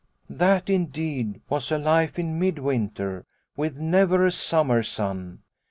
[0.43, 3.23] "That indeed was a life in mid winter
[3.55, 5.43] with never a summer sun.